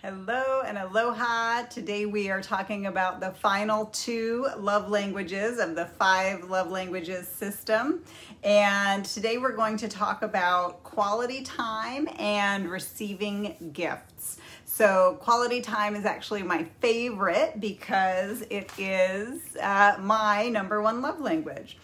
[0.00, 1.62] Hello and aloha.
[1.64, 7.26] Today we are talking about the final two love languages of the five love languages
[7.26, 8.04] system.
[8.44, 14.38] And today we're going to talk about quality time and receiving gifts.
[14.64, 21.18] So, quality time is actually my favorite because it is uh, my number one love
[21.18, 21.76] language.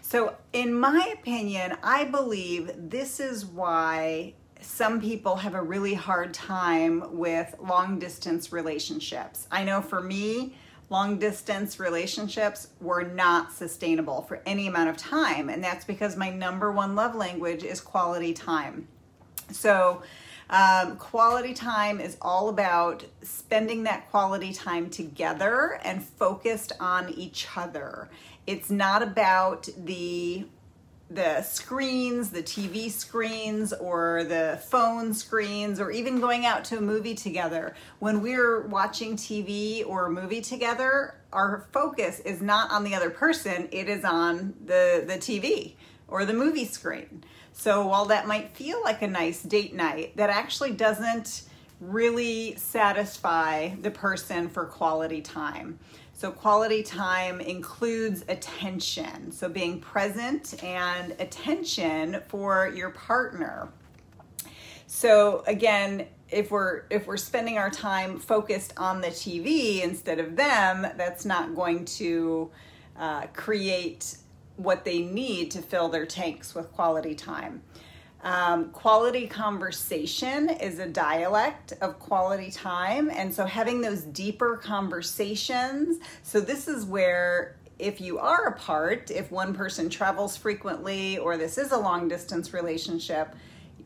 [0.00, 4.32] So, in my opinion, I believe this is why
[4.62, 9.46] some people have a really hard time with long distance relationships.
[9.50, 10.54] I know for me,
[10.90, 16.30] long distance relationships were not sustainable for any amount of time, and that's because my
[16.30, 18.88] number one love language is quality time.
[19.50, 20.02] So,
[20.50, 27.46] um, quality time is all about spending that quality time together and focused on each
[27.56, 28.10] other.
[28.48, 30.46] It's not about the
[31.10, 36.80] the screens, the TV screens, or the phone screens, or even going out to a
[36.80, 37.74] movie together.
[37.98, 43.10] When we're watching TV or a movie together, our focus is not on the other
[43.10, 45.74] person, it is on the, the TV
[46.06, 47.24] or the movie screen.
[47.52, 51.42] So while that might feel like a nice date night, that actually doesn't
[51.80, 55.78] really satisfy the person for quality time.
[56.12, 59.32] So, quality time includes attention.
[59.32, 63.72] So, being present and attention for your partner.
[64.86, 70.36] So, again, if we're if we're spending our time focused on the TV instead of
[70.36, 72.50] them, that's not going to
[72.98, 74.16] uh, create
[74.56, 77.62] what they need to fill their tanks with quality time.
[78.22, 83.10] Um, quality conversation is a dialect of quality time.
[83.10, 86.00] And so having those deeper conversations.
[86.22, 91.56] So, this is where if you are apart, if one person travels frequently or this
[91.56, 93.34] is a long distance relationship,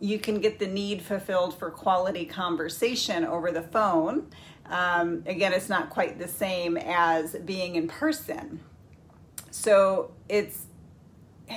[0.00, 4.26] you can get the need fulfilled for quality conversation over the phone.
[4.66, 8.60] Um, again, it's not quite the same as being in person.
[9.52, 10.66] So, it's,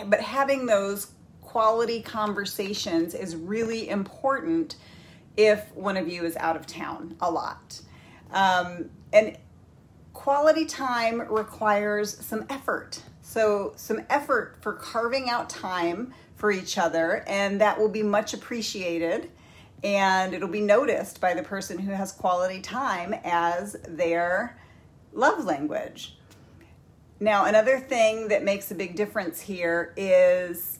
[0.05, 1.07] but having those
[1.47, 4.75] quality conversations is really important
[5.37, 7.79] if one of you is out of town a lot.
[8.31, 9.37] Um, and
[10.13, 13.01] quality time requires some effort.
[13.21, 18.33] So, some effort for carving out time for each other, and that will be much
[18.33, 19.31] appreciated.
[19.85, 24.59] And it'll be noticed by the person who has quality time as their
[25.13, 26.17] love language.
[27.21, 30.76] Now, another thing that makes a big difference here is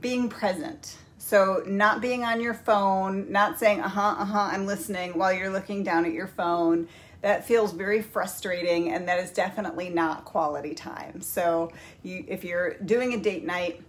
[0.00, 0.96] being present.
[1.18, 5.32] So, not being on your phone, not saying, uh huh, uh huh, I'm listening while
[5.32, 6.88] you're looking down at your phone.
[7.22, 11.20] That feels very frustrating, and that is definitely not quality time.
[11.20, 11.72] So,
[12.04, 13.82] you, if you're doing a date night,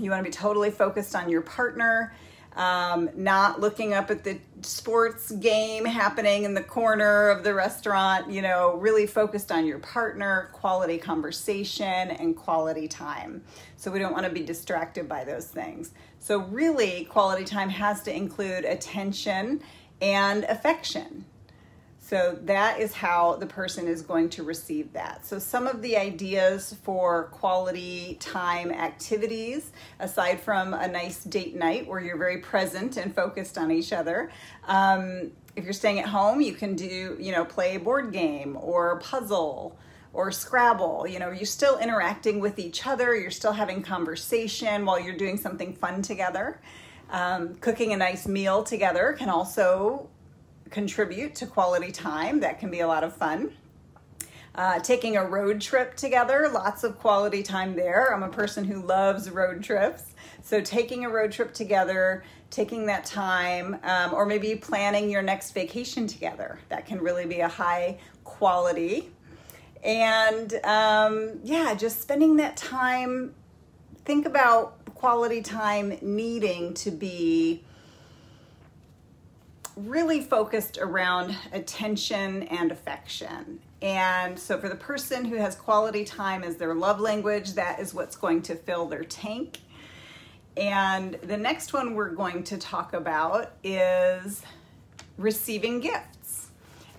[0.00, 2.12] you want to be totally focused on your partner
[2.56, 8.30] um, not looking up at the sports game happening in the corner of the restaurant,
[8.30, 13.42] you know, really focused on your partner, quality conversation, and quality time.
[13.76, 15.92] So we don't want to be distracted by those things.
[16.20, 19.60] So, really, quality time has to include attention
[20.00, 21.26] and affection.
[22.04, 25.24] So that is how the person is going to receive that.
[25.24, 31.88] So, some of the ideas for quality time activities, aside from a nice date night
[31.88, 34.30] where you're very present and focused on each other,
[34.66, 38.58] um, if you're staying at home, you can do, you know, play a board game
[38.60, 39.74] or puzzle
[40.12, 41.06] or Scrabble.
[41.08, 45.38] You know, you're still interacting with each other, you're still having conversation while you're doing
[45.38, 46.60] something fun together.
[47.08, 50.10] Um, cooking a nice meal together can also
[50.74, 52.40] contribute to quality time.
[52.40, 53.52] That can be a lot of fun.
[54.56, 58.12] Uh, taking a road trip together, lots of quality time there.
[58.12, 60.14] I'm a person who loves road trips.
[60.42, 65.52] So, taking a road trip together, taking that time, um, or maybe planning your next
[65.52, 69.10] vacation together, that can really be a high quality.
[69.82, 73.34] And um, yeah, just spending that time,
[74.04, 77.64] think about quality time needing to be
[79.76, 83.60] really focused around attention and affection.
[83.82, 87.92] And so, for the person who has quality time as their love language, that is
[87.92, 89.58] what's going to fill their tank.
[90.56, 94.42] And the next one we're going to talk about is
[95.18, 96.43] receiving gifts.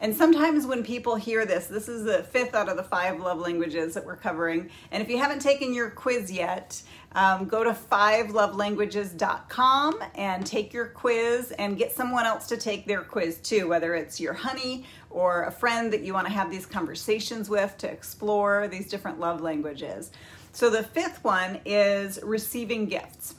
[0.02, 3.40] And sometimes when people hear this, this is the fifth out of the five love
[3.40, 4.70] languages that we're covering.
[4.92, 6.82] And if you haven't taken your quiz yet,
[7.14, 13.00] um, go to fivelovelanguages.com and take your quiz and get someone else to take their
[13.02, 16.66] quiz too, whether it's your honey or a friend that you want to have these
[16.66, 20.12] conversations with to explore these different love languages.
[20.52, 23.36] So the fifth one is receiving gifts.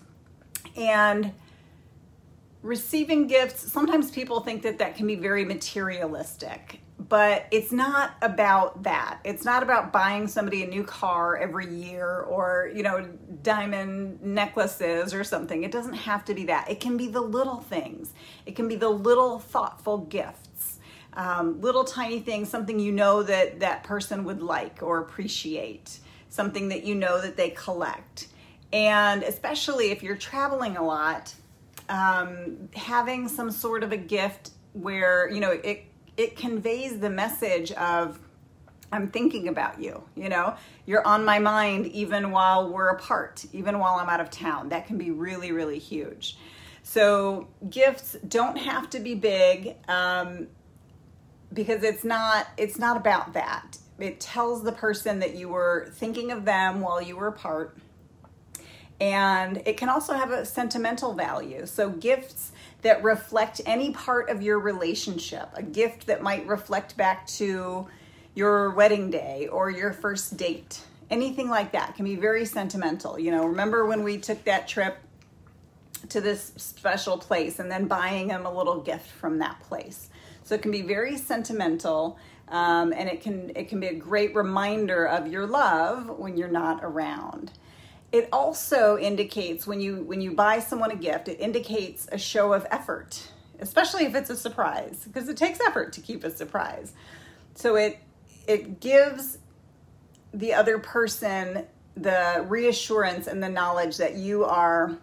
[0.75, 1.35] And
[2.62, 8.82] receiving gifts, sometimes people think that that can be very materialistic, but it's not about
[8.82, 9.20] that.
[9.25, 13.06] It's not about buying somebody a new car every year or, you know,
[13.43, 15.62] diamond necklaces or something.
[15.62, 16.70] It doesn't have to be that.
[16.70, 18.12] It can be the little things,
[18.44, 20.79] it can be the little thoughtful gifts.
[21.14, 25.99] Um, little tiny things, something you know that that person would like or appreciate,
[26.29, 28.29] something that you know that they collect.
[28.70, 31.35] And especially if you're traveling a lot,
[31.88, 35.84] um, having some sort of a gift where you know it
[36.16, 38.18] it conveys the message of
[38.92, 40.54] I'm thinking about you, you know,
[40.86, 44.68] you're on my mind even while we're apart, even while I'm out of town.
[44.68, 46.38] That can be really, really huge.
[46.82, 50.46] So, gifts don't have to be big um,
[51.52, 53.78] because it's not it's not about that.
[53.98, 57.78] It tells the person that you were thinking of them while you were apart
[59.00, 61.66] and it can also have a sentimental value.
[61.66, 62.52] So, gifts
[62.82, 67.88] that reflect any part of your relationship, a gift that might reflect back to
[68.34, 73.19] your wedding day or your first date, anything like that can be very sentimental.
[73.19, 74.98] You know, remember when we took that trip
[76.08, 80.08] to this special place and then buying them a little gift from that place.
[80.44, 82.19] So, it can be very sentimental.
[82.48, 86.46] Um, and it can it can be a great reminder of your love when you're
[86.46, 87.50] not around
[88.12, 92.53] it also indicates when you when you buy someone a gift it indicates a show
[92.53, 93.31] of effort
[93.61, 96.93] especially if it's a surprise because it takes effort to keep a surprise.
[97.55, 97.99] So it
[98.47, 99.38] it gives
[100.32, 101.67] the other person
[101.97, 104.97] the reassurance and the knowledge that you are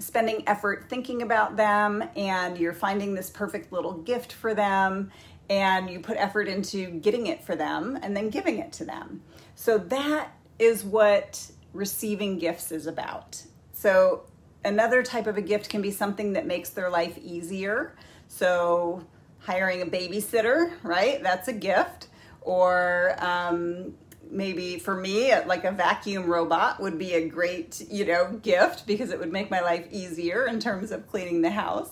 [0.00, 5.10] spending effort thinking about them and you're finding this perfect little gift for them
[5.48, 9.22] and you put effort into getting it for them and then giving it to them.
[9.54, 13.42] So that is what receiving gifts is about.
[13.72, 14.22] So,
[14.64, 17.94] another type of a gift can be something that makes their life easier.
[18.28, 19.04] So,
[19.40, 21.22] hiring a babysitter, right?
[21.22, 22.08] That's a gift.
[22.40, 23.94] Or um,
[24.30, 29.10] maybe for me, like a vacuum robot would be a great, you know, gift because
[29.10, 31.90] it would make my life easier in terms of cleaning the house.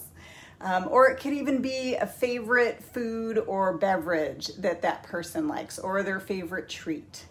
[0.61, 5.79] Um, or it could even be a favorite food or beverage that that person likes,
[5.79, 7.25] or their favorite treat.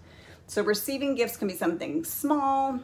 [0.48, 2.80] So receiving gifts can be something small.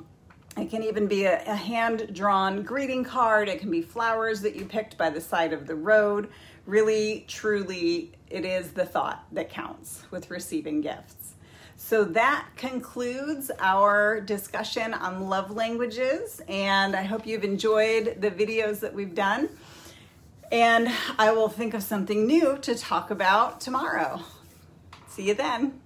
[0.58, 3.50] It can even be a, a hand drawn greeting card.
[3.50, 6.30] It can be flowers that you picked by the side of the road.
[6.66, 11.36] Really, truly, it is the thought that counts with receiving gifts.
[11.80, 18.80] So that concludes our discussion on love languages, and I hope you've enjoyed the videos
[18.80, 19.50] that we've done.
[20.52, 20.90] And
[21.20, 24.22] I will think of something new to talk about tomorrow.
[25.08, 25.80] See you then.